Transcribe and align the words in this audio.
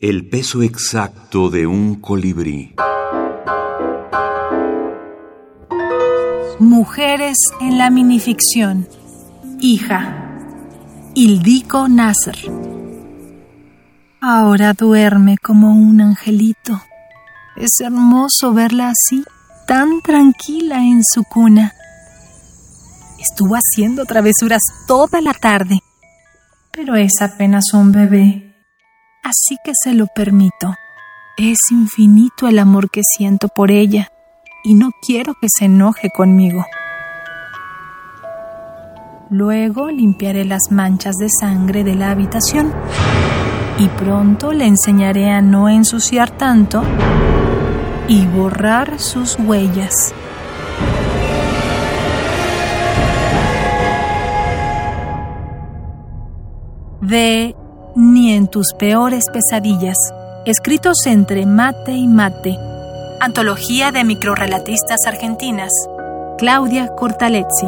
El 0.00 0.26
peso 0.26 0.62
exacto 0.62 1.50
de 1.50 1.66
un 1.66 1.96
colibrí. 1.96 2.74
Mujeres 6.58 7.36
en 7.60 7.76
la 7.76 7.90
minificción. 7.90 8.88
Hija. 9.60 10.38
Ildico 11.14 11.86
Nasser. 11.86 12.38
Ahora 14.22 14.72
duerme 14.72 15.36
como 15.36 15.72
un 15.72 16.00
angelito. 16.00 16.80
Es 17.58 17.78
hermoso 17.84 18.54
verla 18.54 18.92
así, 18.92 19.22
tan 19.66 20.00
tranquila 20.00 20.78
en 20.78 21.02
su 21.04 21.24
cuna. 21.24 21.74
Estuvo 23.18 23.54
haciendo 23.54 24.06
travesuras 24.06 24.62
toda 24.86 25.20
la 25.20 25.34
tarde, 25.34 25.80
pero 26.70 26.96
es 26.96 27.20
apenas 27.20 27.74
un 27.74 27.92
bebé 27.92 28.49
así 29.22 29.56
que 29.64 29.72
se 29.74 29.94
lo 29.94 30.06
permito. 30.06 30.74
Es 31.36 31.58
infinito 31.70 32.48
el 32.48 32.58
amor 32.58 32.90
que 32.90 33.02
siento 33.02 33.48
por 33.48 33.70
ella 33.70 34.12
y 34.62 34.74
no 34.74 34.90
quiero 35.00 35.34
que 35.40 35.48
se 35.48 35.66
enoje 35.66 36.10
conmigo. 36.10 36.64
Luego 39.30 39.90
limpiaré 39.90 40.44
las 40.44 40.70
manchas 40.70 41.16
de 41.16 41.28
sangre 41.30 41.84
de 41.84 41.94
la 41.94 42.10
habitación 42.10 42.72
y 43.78 43.88
pronto 43.88 44.52
le 44.52 44.66
enseñaré 44.66 45.30
a 45.30 45.40
no 45.40 45.68
ensuciar 45.68 46.30
tanto 46.30 46.82
y 48.08 48.26
borrar 48.26 48.98
sus 48.98 49.38
huellas. 49.38 50.12
De 57.00 57.54
ni 57.94 58.32
en 58.32 58.48
tus 58.48 58.72
peores 58.78 59.24
pesadillas, 59.32 59.96
escritos 60.44 61.06
entre 61.06 61.46
mate 61.46 61.92
y 61.92 62.06
mate. 62.06 62.56
Antología 63.20 63.92
de 63.92 64.04
microrelatistas 64.04 65.00
argentinas. 65.06 65.70
Claudia 66.38 66.88
Cortalezzi. 66.96 67.66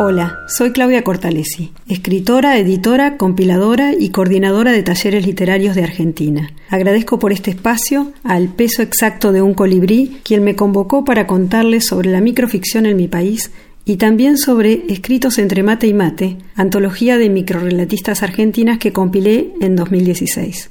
Hola, 0.00 0.38
soy 0.46 0.70
Claudia 0.70 1.02
Cortalesi, 1.02 1.72
escritora, 1.88 2.56
editora, 2.56 3.16
compiladora 3.16 3.94
y 3.98 4.10
coordinadora 4.10 4.70
de 4.70 4.84
talleres 4.84 5.26
literarios 5.26 5.74
de 5.74 5.82
Argentina. 5.82 6.52
Agradezco 6.68 7.18
por 7.18 7.32
este 7.32 7.50
espacio 7.50 8.12
al 8.22 8.48
peso 8.48 8.82
exacto 8.82 9.32
de 9.32 9.42
un 9.42 9.54
colibrí, 9.54 10.20
quien 10.22 10.44
me 10.44 10.54
convocó 10.54 11.04
para 11.04 11.26
contarles 11.26 11.86
sobre 11.86 12.10
la 12.10 12.20
microficción 12.20 12.86
en 12.86 12.96
mi 12.96 13.08
país 13.08 13.50
y 13.88 13.96
también 13.96 14.36
sobre 14.36 14.84
Escritos 14.90 15.38
entre 15.38 15.62
mate 15.62 15.86
y 15.86 15.94
mate, 15.94 16.36
antología 16.54 17.16
de 17.16 17.30
microrelatistas 17.30 18.22
argentinas 18.22 18.78
que 18.78 18.92
compilé 18.92 19.54
en 19.62 19.76
2016. 19.76 20.70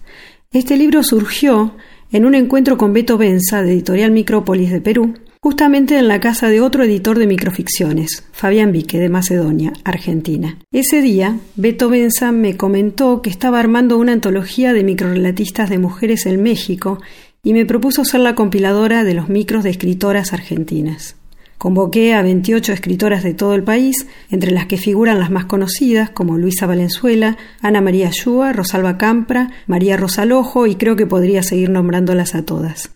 Este 0.52 0.78
libro 0.78 1.02
surgió 1.02 1.76
en 2.12 2.26
un 2.26 2.36
encuentro 2.36 2.78
con 2.78 2.94
Beto 2.94 3.18
Benza, 3.18 3.64
de 3.64 3.74
Editorial 3.74 4.12
Micrópolis 4.12 4.70
de 4.72 4.82
Perú, 4.82 5.16
justamente 5.42 5.98
en 5.98 6.08
la 6.08 6.20
casa 6.20 6.48
de 6.50 6.62
otro 6.62 6.84
editor 6.84 7.18
de 7.18 7.26
microficciones, 7.26 8.24
Fabián 8.34 8.72
Vique, 8.72 9.00
de 9.00 9.10
Macedonia, 9.10 9.74
Argentina. 9.84 10.60
Ese 10.72 11.02
día, 11.02 11.40
Beto 11.56 11.90
Benza 11.90 12.32
me 12.32 12.56
comentó 12.56 13.24
que 13.24 13.32
estaba 13.32 13.60
armando 13.60 13.98
una 13.98 14.14
antología 14.14 14.74
de 14.74 14.84
microrelatistas 14.84 15.72
de 15.72 15.80
mujeres 15.80 16.28
en 16.28 16.44
México 16.44 17.02
y 17.44 17.54
me 17.54 17.66
propuso 17.66 18.06
ser 18.06 18.20
la 18.20 18.36
compiladora 18.36 19.04
de 19.04 19.16
los 19.16 19.28
micros 19.28 19.64
de 19.64 19.72
escritoras 19.72 20.34
argentinas. 20.34 21.17
Convoqué 21.58 22.14
a 22.14 22.22
28 22.22 22.72
escritoras 22.72 23.24
de 23.24 23.34
todo 23.34 23.56
el 23.56 23.64
país, 23.64 24.08
entre 24.30 24.52
las 24.52 24.68
que 24.68 24.78
figuran 24.78 25.20
las 25.20 25.32
más 25.32 25.46
conocidas 25.46 26.12
como 26.12 26.38
Luisa 26.38 26.68
Valenzuela, 26.68 27.38
Ana 27.62 27.82
María 27.82 28.12
Yúa, 28.12 28.54
Rosalba 28.54 28.98
Campra, 28.98 29.50
María 29.66 29.98
Rosalojo 29.98 30.68
y 30.68 30.76
creo 30.76 30.96
que 30.96 31.08
podría 31.08 31.42
seguir 31.42 31.72
nombrándolas 31.72 32.36
a 32.36 32.46
todas. 32.46 32.92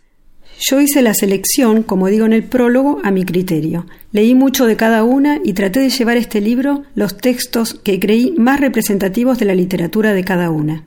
Yo 0.59 0.79
hice 0.79 1.01
la 1.01 1.15
selección, 1.15 1.81
como 1.81 2.07
digo 2.07 2.27
en 2.27 2.33
el 2.33 2.43
prólogo, 2.43 2.99
a 3.03 3.09
mi 3.09 3.25
criterio. 3.25 3.87
Leí 4.11 4.35
mucho 4.35 4.67
de 4.67 4.75
cada 4.75 5.03
una 5.03 5.39
y 5.43 5.53
traté 5.53 5.79
de 5.79 5.89
llevar 5.89 6.17
a 6.17 6.19
este 6.19 6.39
libro 6.39 6.83
los 6.93 7.17
textos 7.17 7.73
que 7.73 7.99
creí 7.99 8.35
más 8.37 8.59
representativos 8.59 9.39
de 9.39 9.45
la 9.45 9.55
literatura 9.55 10.13
de 10.13 10.23
cada 10.23 10.51
una. 10.51 10.83